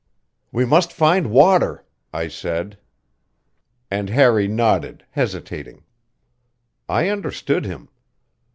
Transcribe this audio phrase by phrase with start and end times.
[0.51, 2.79] "We must find water," I said,
[3.91, 5.83] and Harry nodded, hesitating.
[6.89, 7.87] I understood him.